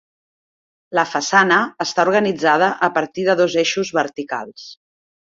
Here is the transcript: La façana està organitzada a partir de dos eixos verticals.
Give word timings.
La 0.99 1.01
façana 1.09 1.59
està 1.85 2.05
organitzada 2.07 2.71
a 2.87 2.89
partir 2.97 3.27
de 3.29 3.37
dos 3.43 3.59
eixos 3.65 3.93
verticals. 3.99 4.65